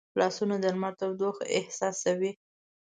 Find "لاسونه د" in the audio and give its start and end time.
0.19-0.65